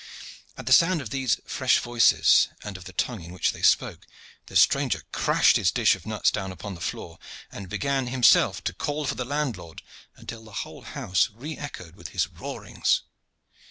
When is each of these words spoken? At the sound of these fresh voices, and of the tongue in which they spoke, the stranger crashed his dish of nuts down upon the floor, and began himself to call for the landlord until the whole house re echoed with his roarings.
At 0.57 0.65
the 0.65 0.73
sound 0.73 0.99
of 0.99 1.11
these 1.11 1.39
fresh 1.45 1.77
voices, 1.77 2.47
and 2.63 2.75
of 2.75 2.85
the 2.85 2.93
tongue 2.93 3.23
in 3.23 3.33
which 3.33 3.51
they 3.51 3.61
spoke, 3.61 4.07
the 4.47 4.55
stranger 4.55 5.03
crashed 5.11 5.57
his 5.57 5.69
dish 5.69 5.93
of 5.95 6.07
nuts 6.07 6.31
down 6.31 6.51
upon 6.51 6.73
the 6.73 6.81
floor, 6.81 7.19
and 7.51 7.69
began 7.69 8.07
himself 8.07 8.63
to 8.63 8.73
call 8.73 9.05
for 9.05 9.13
the 9.13 9.23
landlord 9.25 9.83
until 10.15 10.43
the 10.43 10.51
whole 10.65 10.81
house 10.81 11.29
re 11.31 11.55
echoed 11.55 11.95
with 11.95 12.07
his 12.07 12.25
roarings. 12.25 13.03